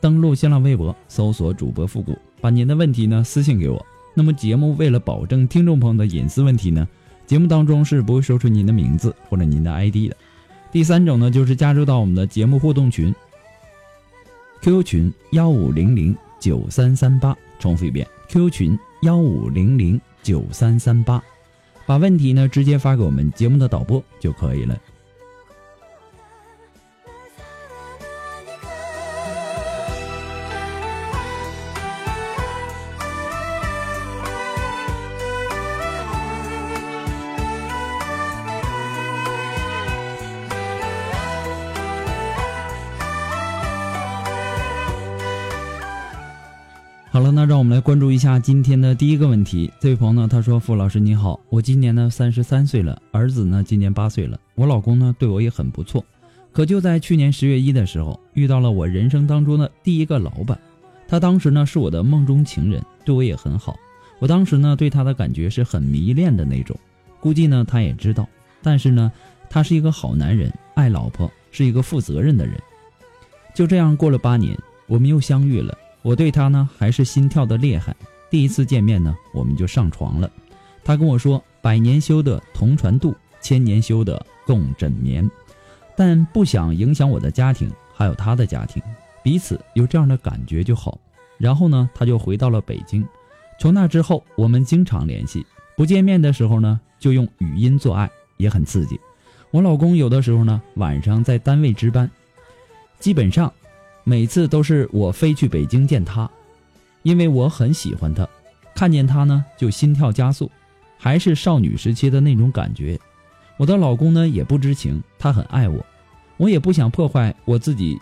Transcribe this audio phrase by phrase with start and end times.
[0.00, 3.84] 登录新浪微博，搜索主播复古，把您的问题呢私信给我。
[4.14, 6.86] 那么节目为了保证听众朋友的隐私问题呢，
[7.26, 10.16] 节目当中是不会说出您的名字或者您的 ID 的。
[10.70, 13.14] 第三种呢，就是加入到我们的节目互动群
[14.60, 21.22] ，QQ 群幺五零零九三三八，重复一遍，QQ 群幺五零零九三三八，
[21.86, 24.78] 把问题呢直接发给我们节目的导播就可以了。
[48.18, 49.72] 一下今天的第一个问题。
[49.78, 56.04] 这位朋友呢，他说：“傅老师你好，我今年呢三十三岁了，儿子呢今年八岁了，我老公呢对我也很不错。
[56.50, 60.58] 可就在去年十月一的时候，遇到了我人生当中的第一个老板，
[61.06, 63.76] 他当时呢是我的梦中情人，对我也很好。
[64.18, 66.76] 我当时呢对他的感觉是很迷恋的那种，
[67.20, 68.28] 估计呢他也知道。
[68.60, 69.12] 但是呢，
[69.48, 72.56] 他是一个好男人，爱老婆，是一个负责任的人。
[73.54, 75.72] 就这样过了八年，我们又相遇了。”
[76.02, 77.94] 我对他呢还是心跳的厉害，
[78.30, 80.30] 第一次见面呢我们就上床了。
[80.84, 85.28] 他跟我说：“百年修得同船渡，千年修得共枕眠。”
[85.96, 88.82] 但不想影响我的家庭，还有他的家庭，
[89.22, 90.98] 彼此有这样的感觉就好。
[91.36, 93.06] 然后呢，他就回到了北京。
[93.58, 95.44] 从那之后，我们经常联系，
[95.76, 98.98] 不见面的时候呢，就用语音做爱，也很刺激。
[99.50, 102.10] 我老公有的时候呢，晚上在单位值班，
[102.98, 103.52] 基本上。
[104.08, 106.30] 每次都是我飞去北京见他，
[107.02, 108.26] 因为我很喜欢他，
[108.74, 110.50] 看见他呢就心跳加速，
[110.96, 112.98] 还是少女时期的那种感觉。
[113.58, 115.84] 我的老公呢也不知情，他很爱我，
[116.38, 118.00] 我也不想破坏我自己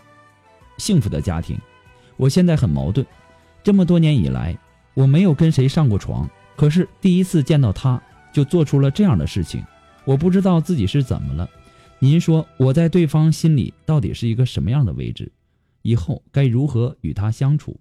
[0.78, 1.58] 幸福的家庭。
[2.16, 3.04] 我现在很矛盾，
[3.64, 4.56] 这么多年以来
[4.94, 8.00] 我没有跟谁上过床，可是第一次见到他
[8.32, 9.60] 就做出了这样的事情，
[10.04, 11.50] 我不知道自己是怎么了。
[11.98, 15.32] 您说我在对方心里到底是一个什么样的位置？
[15.86, 17.78] 以后该如何与他相处？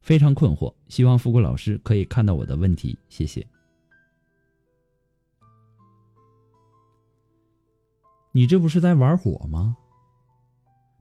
[0.00, 3.46] 非常困惑，希望富贵老师可以看到我的问题，谢谢。
[8.32, 9.76] 你这不是在玩火吗？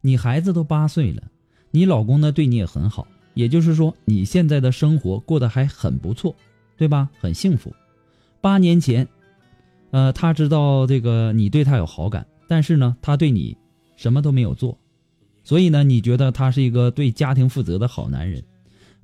[0.02, 1.24] 你孩子都八岁了，
[1.72, 6.36] 你老公呢对你也很好，也就是说你现在的生活过得还很不错，
[6.76, 7.10] 对吧？
[7.22, 7.74] 很幸福。
[8.42, 9.08] 八年前，
[9.92, 13.58] 呃，他知道这个你对他有好感，但是呢，他对你
[13.96, 14.78] 什么都没有做。
[15.44, 18.44] 所以呢，你觉得他是一个对家庭负责的好男人。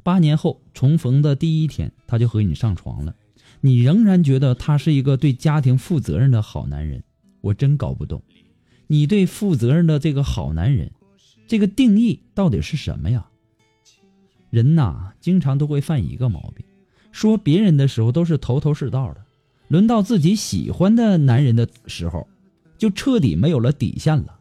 [0.03, 3.13] 八年后重逢的第一天，他就和你上床了，
[3.59, 7.03] 你仍然觉得他是一个对家庭负责任的好男人。
[7.41, 8.21] 我真搞不懂，
[8.87, 10.91] 你对负责任的这个好男人，
[11.47, 13.27] 这个定义到底是什么呀？
[14.49, 16.65] 人呐，经常都会犯一个毛病，
[17.11, 19.25] 说别人的时候都是头头是道的，
[19.67, 22.25] 轮到自己喜欢的男人的时候，
[22.77, 24.39] 就彻底没有了底线了。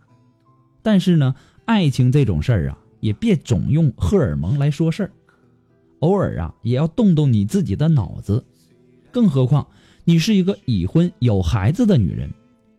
[0.83, 1.35] 但是呢？
[1.67, 5.11] 爱情这种事儿啊，也别总用荷尔蒙来说事儿，
[5.99, 8.43] 偶尔啊，也要动动你自己的脑子。
[9.11, 9.67] 更何况
[10.05, 12.31] 你是一个已婚有孩子的女人，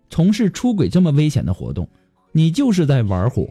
[0.09, 1.87] 从事出轨这么危险的活动，
[2.31, 3.47] 你就是在玩火。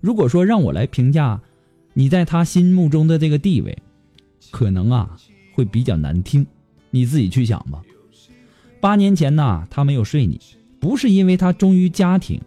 [0.00, 1.40] 如果说让我来评价
[1.94, 3.76] 你在他心目中的这个地位，
[4.50, 5.16] 可能啊
[5.54, 6.46] 会比较难听，
[6.90, 7.82] 你自己去想吧。
[8.82, 10.38] 八年前呐，他没有睡你，
[10.78, 12.38] 不是因为他忠于家庭。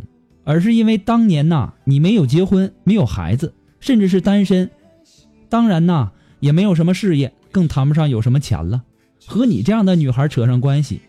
[0.50, 4.72] 而是因为当年呐，你没有结婚，没有孩子，甚至是单身，
[5.48, 6.10] 当然呐，
[6.40, 8.81] 也没有什么事业，更谈不上有什么钱了。
[9.28, 11.01] 和你这样的女孩扯上关系，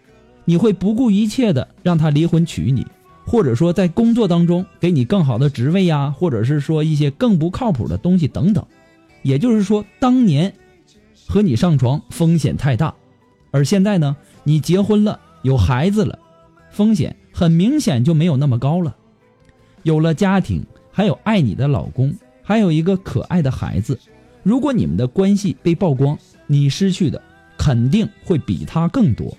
[0.45, 2.87] 你会不顾一切的让他离婚娶你，
[3.25, 8.63] 或者说在工作当中给你更好的职位呀，或者是说一些更不靠谱的东西等等。
[9.23, 10.53] 也就是说，当年
[11.27, 12.95] 和你上床风险太大，
[13.53, 14.15] 而现在呢，
[14.45, 16.19] 你结婚了，有孩子了，
[16.71, 18.97] 风险很明显就没有那么高了。
[19.83, 23.99] 有了家庭，还有爱你的老公，还有一个可爱的孩子。
[24.43, 27.21] 如果你们的关系被曝光，你失去的
[27.59, 29.37] 肯定会比他更多。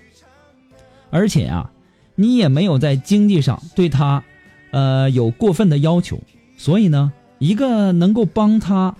[1.10, 1.70] 而且啊，
[2.14, 4.22] 你也没有在经济上对他，
[4.70, 6.20] 呃，有过分的要求。
[6.56, 8.94] 所以呢，一个能够帮他。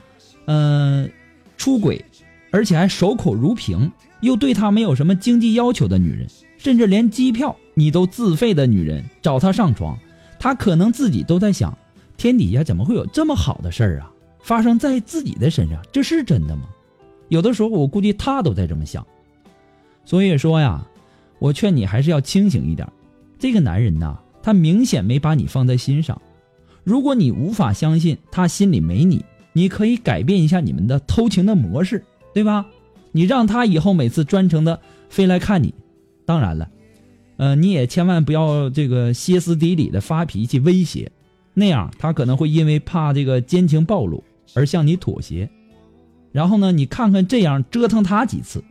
[0.47, 1.09] 嗯，
[1.56, 2.05] 出轨，
[2.50, 3.93] 而且还守口如瓶，
[4.23, 6.27] 又对他没有什么经济要求的女人，
[6.59, 9.97] 甚至连机票你都自费的女人找他上床，
[10.43, 11.73] 他可能自己都在想：
[12.17, 14.11] 天底下怎么会有这么好的事儿啊？
[14.41, 16.62] 发生在自己的身上，这是真的吗？
[17.29, 19.06] 有的时候我估计他都在这么想。
[20.05, 20.85] 所以说呀，
[21.39, 22.89] 我劝你还是要清醒一点。
[23.39, 26.21] 这个男人呐，他明显没把你放在心上。
[26.83, 29.25] 如果你无法相信他心里没你。
[29.53, 32.03] 你可以改变一下你们的偷情的模式，
[32.35, 32.67] 对吧？
[33.12, 35.73] 你让他以后每次专程的飞来看你，
[36.27, 36.69] 当然了，
[37.43, 41.11] 呃，你也千万不要这个歇斯底里的发脾气威胁，
[41.55, 44.23] 那样他可能会因为怕这个奸情暴露
[44.55, 45.50] 而向你妥协。
[46.31, 48.62] 然后呢，你看看这样折腾他几次，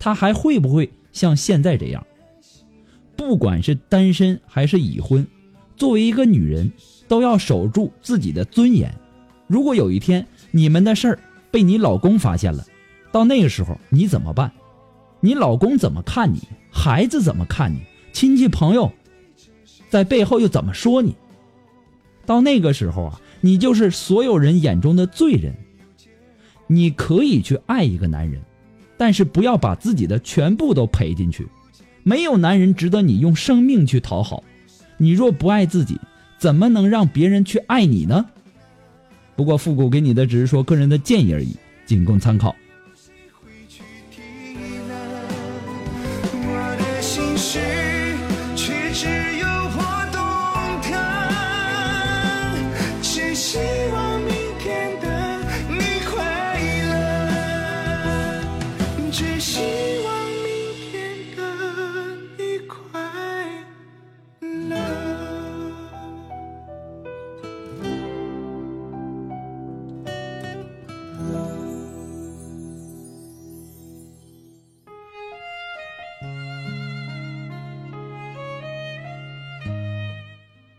[0.00, 2.04] 他还会不会像现在这样？
[3.14, 5.24] 不管是单身还是已婚，
[5.76, 6.72] 作为一个女人，
[7.06, 8.92] 都要守住自己的尊严。
[9.46, 11.18] 如果有一天你们的事儿
[11.52, 12.66] 被你老公发现了，
[13.12, 14.50] 到那个时候你怎么办？
[15.20, 16.40] 你老公怎么看你？
[16.72, 17.78] 孩子怎么看你？
[18.16, 18.90] 亲戚朋友
[19.90, 21.14] 在背后又怎么说你？
[22.24, 25.54] 到那个时候啊，你就是所有人眼中的罪人。
[26.66, 28.40] 你可以去爱一个男人，
[28.96, 31.46] 但是不要把自己的全部都赔进去。
[32.04, 34.42] 没有男人值得你用生命去讨好。
[34.96, 36.00] 你若不爱自己，
[36.38, 38.24] 怎么能让别人去爱你呢？
[39.36, 41.54] 不过，复古给你的只是说个人的建议而已，
[41.84, 42.56] 仅供参考。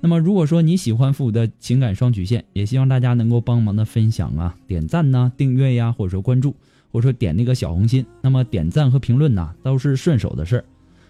[0.00, 6.54] 那么，如果说你喜欢复古的情感双曲线，也希望大家能够帮忙的分享啊、点赞呐、订阅呀，或者说关注，
[6.92, 8.06] 或者说点那个小红心。
[8.20, 10.64] 那么点赞和评论呐，都是顺手的事儿。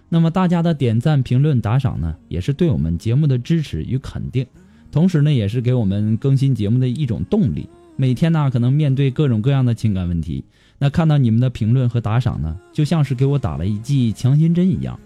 [0.09, 4.47] 那么大家的点赞、评论、打赏呢，也是对我们节目的支持与肯定，
[4.91, 7.69] 同时呢，也是给我们更新节目的一种动力。
[7.97, 10.43] 每天呢，可能面对各种各样的情感问题，
[10.79, 14.99] 那看到你们的评论和打赏呢，就像是给我打了一剂强心针一样。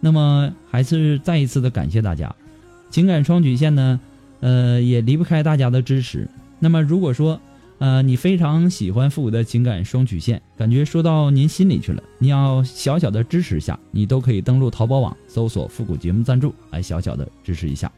[0.00, 2.34] 那么，还是再一次的感谢大家。
[2.92, 3.98] 情感双曲线呢，
[4.38, 6.28] 呃，也离不开大家的支持。
[6.60, 7.40] 那么，如果说，
[7.78, 17.90] 呃，你非常喜欢复古的情感双曲线，感觉说到您心里去了，你要小小的支持一下，你都可以登录淘宝网搜索“复古节目赞助”来小小的支持一下。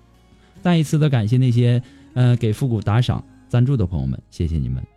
[0.63, 1.83] 再一次的感谢那些
[2.15, 4.94] 呃给复古打赏赞助的朋友们，谢谢你们。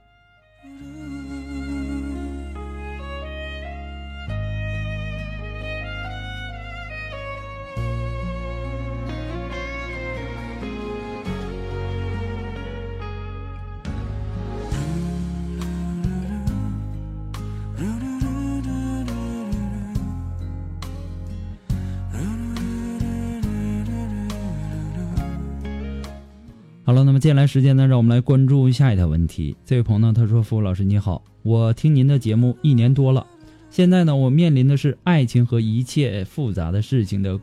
[26.88, 29.58] 好了，那么接下来时间呢，让我们来关注下一条问题。
[29.66, 33.28] 这位朋友呢，他说：“付老师你好，我听您的节目一年多了，
[33.70, 37.38] 现在呢，我面临的是爱情和一切复杂的事情的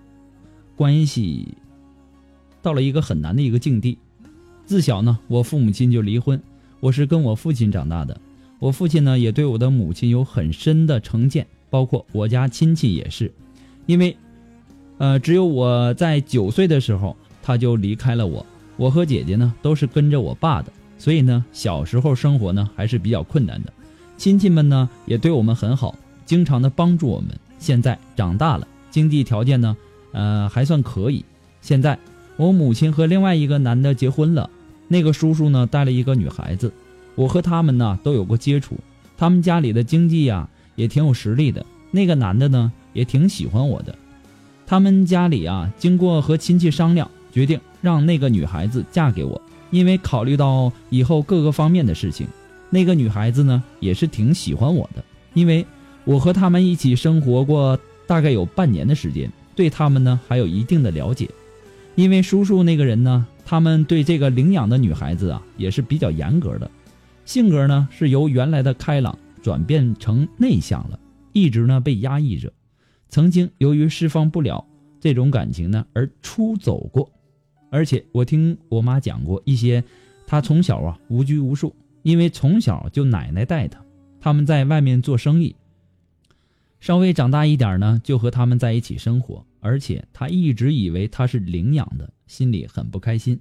[0.75, 1.47] 关系，
[2.63, 3.99] 到了一个很难的一个境地。
[4.65, 6.43] 自小呢，我父母亲就离婚，
[6.81, 8.19] 我是跟我父亲长大的，
[8.59, 13.31] 我父亲呢，也对我的母亲有很深的成见，包括我家亲戚也是，
[13.85, 14.17] 因为，
[14.97, 17.15] 呃，只有我在九岁的时候。”
[17.47, 18.47] 他就离开了我。
[18.77, 23.73] 我和姐姐呢都是跟着我爸的，所以呢小时候生活呢还是比较困难的。
[24.17, 27.29] 亲戚们呢也对我们很好，经常的帮助我们。
[27.59, 29.77] 现在长大了，经济条件呢，
[30.13, 31.25] 呃还算可以。
[31.63, 31.99] 现在
[32.37, 34.51] 我母亲和另外一个男的结婚了，
[34.87, 36.73] 那个叔叔呢带了一个女孩子，
[37.15, 38.77] 我和他们呢都有过接触。
[39.17, 43.97] 他们家里的经济呀也挺有实力的，那个男的呢也挺喜欢我的。
[44.67, 49.39] 他们家里啊经过和亲戚商量，决定让那个女孩子嫁给我，
[49.71, 52.27] 因为考虑到以后各个方面的事情。
[52.71, 55.67] 那个女孩子呢，也是挺喜欢我的，因为
[56.05, 61.29] 我和他们一起生活过大概有半年的时间，对他们呢还有一定的了解。
[61.95, 66.71] 因为叔叔那个人呢，他们对这个领养的女孩子啊也是比较严格的，
[67.27, 70.99] 性格呢是由原来的开朗转变成内向了，
[71.35, 72.51] 一直呢被压抑着，
[73.11, 74.65] 曾经由于释放不了
[74.99, 77.09] 这种感情呢而出走过，
[77.75, 79.83] 而且我听我妈讲过一些，
[80.29, 81.75] 她从小啊无拘无束。
[82.05, 83.85] 因为从小就奶奶带他，
[84.21, 85.57] 他们在外面做生意。
[86.79, 89.45] 稍微长大一点呢，就和他们在一起生活。
[89.59, 93.41] 而且他一直以为他是领养的，心里很不开心。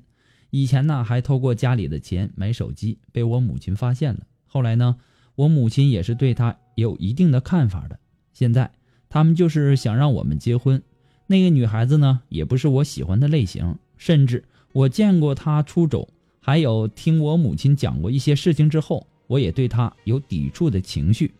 [0.50, 4.22] 以前呢，还偷过家里的钱买手机，被我母亲发现了。
[4.48, 4.96] 后来呢，
[5.36, 8.00] 我母亲也是对他有一定的看法的。
[8.32, 8.72] 现在
[9.10, 10.82] 他们就是想让我们结婚。
[11.28, 14.43] 那个女孩子呢，也不是我喜欢的类型，甚至
[14.74, 16.10] 我见过他出走。
[16.41, 21.33] 还有听我母亲讲过一些事情之后，我也对他有抵触的情绪，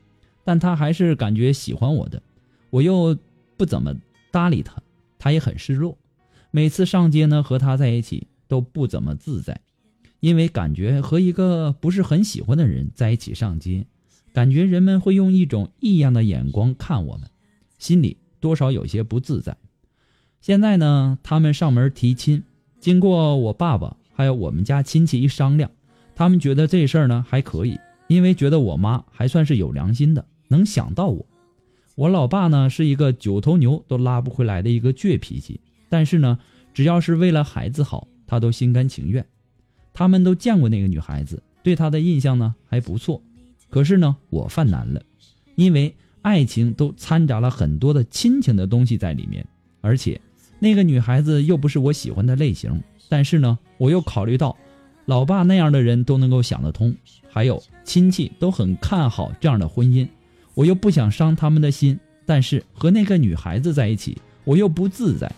[0.46, 2.24] 但他还是感觉喜欢我的，
[2.70, 3.18] 我又
[3.58, 3.94] 不怎么
[4.32, 4.82] 搭理他，
[5.20, 5.98] 他也很失落。
[6.52, 9.60] 每次上街呢，和他在一起都不怎么自在，
[10.22, 13.86] 因为感觉和一个不是很喜欢的人在一起上街，
[14.32, 17.30] 感觉人们会用一种异样的眼光看我们，
[17.78, 19.58] 心里多少有些不自在。
[20.40, 22.44] 现在呢，他们上门提亲，
[22.84, 23.96] 经过我爸爸。
[24.16, 25.72] 还有我们家亲戚一商量，
[26.14, 31.26] 他们觉得这事儿呢还可以，因为觉得我妈还算是有良心的，能想到我。
[31.96, 35.60] 我老爸呢是一个九头牛都拉不回来的一个倔脾气，
[35.90, 36.38] 但是呢，
[36.76, 39.26] 只要是为了孩子好，他都心甘情愿。
[39.94, 43.20] 他们都见过那个女孩子，对她的印象呢还不错。
[43.72, 45.02] 可是呢，我犯难了，
[45.56, 49.44] 因为爱情都掺杂了很多的亲情的东西在里面，
[49.82, 50.22] 而且
[50.64, 52.82] 那个女孩子又不是我喜欢的类型。
[53.10, 54.56] 但是呢，我又考虑到，
[55.06, 56.96] 老爸那样的人都能够想得通，
[57.30, 60.08] 还有亲戚都很看好这样的婚姻，
[60.54, 62.00] 我又不想伤他们的心。
[62.26, 65.30] 但是和那个女孩子在一起，我又不自在。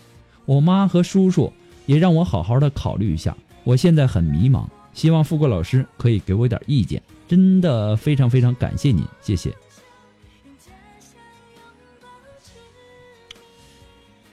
[0.44, 1.52] 我妈和叔叔
[1.86, 3.36] 也让我好好的考虑一下。
[3.64, 4.64] 我现在很迷茫，
[4.94, 7.02] 希望富贵老师可以给我点意见。
[7.26, 9.52] 真的非常非常感谢您，谢谢。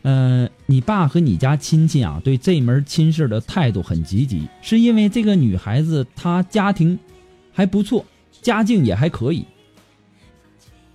[0.03, 6.99] 嗯，你爸和你家亲戚啊，对这门亲事的态度很积极，是因为这个女孩子她家庭
[7.51, 8.05] 还不错，
[8.41, 9.45] 家境也还可以。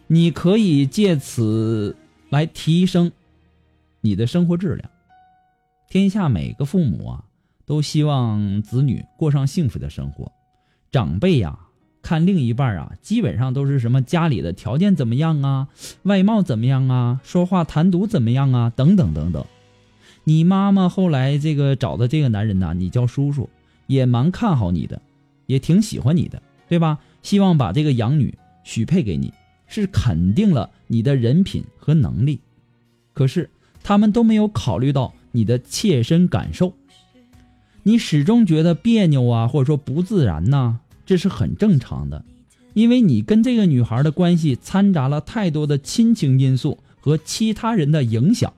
[0.07, 1.97] 你可以借此
[2.31, 3.11] 来提升
[4.01, 4.91] 你的生活质量。
[5.89, 7.25] 天下每个父母啊，
[7.65, 10.31] 都希望子女过上幸福的生活，
[10.91, 11.59] 长辈呀。
[12.09, 15.69] 看另一半啊，基本上都是什么家里的条件怎么样啊，
[16.05, 19.45] 外貌怎么样啊，说话谈吐怎么样啊，等等等等。
[20.25, 23.51] 你妈妈后来这个找的这个男人呢，你叫叔叔，
[23.87, 25.03] 也蛮看好你的，
[25.45, 26.99] 也挺喜欢你的，对吧？
[27.23, 29.35] 希望把这个养女许配给你，
[29.67, 32.41] 是肯定了你的人品和能力。
[33.13, 33.51] 可是
[33.83, 36.73] 他们都没有考虑到你的切身感受，
[37.83, 40.81] 你始终觉得别扭啊，或者说不自然呐。
[41.09, 42.23] 这是很正常的，
[42.75, 48.53] 因为你跟这个女孩的关系掺杂了太多的亲情因素和其他人的影响。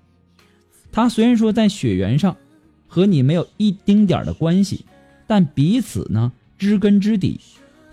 [0.90, 2.36] 她虽然说在血缘上
[2.88, 4.84] 和你没有一丁点的关系，
[5.28, 7.38] 但彼此呢知根知底，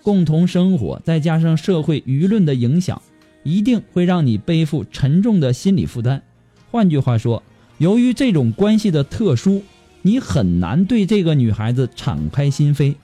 [0.02, 3.00] 共同生活，再加上社会舆论的影响，
[3.44, 6.20] 一定会让你背负沉重的心理负担。
[6.72, 7.44] 换句话说，
[7.78, 9.62] 由于这种关系的特殊，
[10.02, 12.96] 你很难对这个女孩子敞开心扉。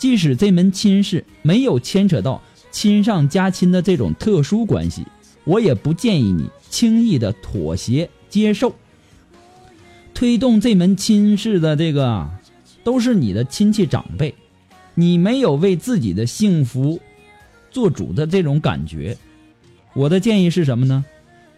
[0.00, 5.04] 即使这门亲事没有牵扯到亲上加亲的这种特殊关系，
[5.44, 8.74] 我也不建议你轻易的妥协接受。
[10.14, 12.30] 推动这门亲事的这个
[12.82, 14.34] 都是你的亲戚长辈，
[14.94, 16.98] 你没有为自己的幸福
[17.70, 19.18] 做主的这种感觉。
[19.92, 21.04] 我的建议是什么呢？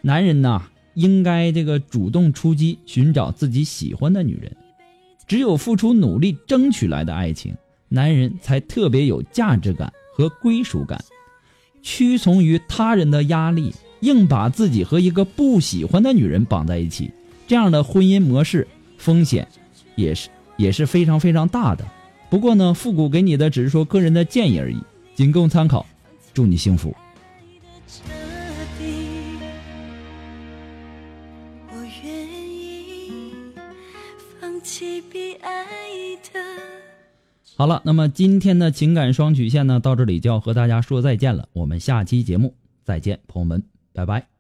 [0.00, 0.62] 男人呐，
[0.94, 4.56] 应该这个主动出击，寻找自己喜欢的女人。
[5.28, 7.54] 只有付出努力争取来的爱情。
[7.92, 11.04] 男人才特别有价值感和归属感，
[11.82, 17.12] 屈从于他人的压力，硬把自己和一个不喜欢的女人绑在一起，
[17.46, 19.46] 这样的婚姻模式风险
[19.96, 20.14] 也。
[20.14, 21.84] 是也是非常非常大的。
[22.30, 24.76] 不过呢，复古给你的只是说个人的建议而已，
[25.16, 25.84] 仅供参考。
[26.34, 26.94] 祝你幸福。
[37.56, 41.48] 好了，那么今天的情感双曲线呢，到这里就要和大家说再见了。
[41.52, 44.31] 我们下期节目再见，朋友们，拜拜。